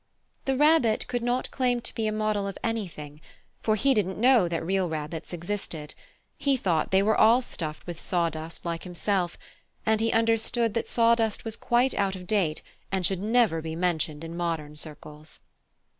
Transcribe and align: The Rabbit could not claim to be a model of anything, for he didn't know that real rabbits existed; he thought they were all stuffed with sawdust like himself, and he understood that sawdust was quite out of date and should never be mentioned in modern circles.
The 0.45 0.57
Rabbit 0.57 1.05
could 1.07 1.21
not 1.21 1.51
claim 1.51 1.79
to 1.81 1.93
be 1.93 2.07
a 2.07 2.11
model 2.11 2.47
of 2.47 2.57
anything, 2.63 3.21
for 3.61 3.75
he 3.75 3.93
didn't 3.93 4.17
know 4.17 4.47
that 4.47 4.65
real 4.65 4.89
rabbits 4.89 5.31
existed; 5.31 5.93
he 6.39 6.57
thought 6.57 6.89
they 6.89 7.03
were 7.03 7.15
all 7.15 7.39
stuffed 7.39 7.85
with 7.85 7.99
sawdust 7.99 8.65
like 8.65 8.81
himself, 8.81 9.37
and 9.85 10.01
he 10.01 10.11
understood 10.11 10.73
that 10.73 10.87
sawdust 10.87 11.45
was 11.45 11.55
quite 11.55 11.93
out 11.93 12.15
of 12.15 12.25
date 12.25 12.63
and 12.91 13.05
should 13.05 13.21
never 13.21 13.61
be 13.61 13.75
mentioned 13.75 14.23
in 14.23 14.35
modern 14.35 14.75
circles. 14.75 15.39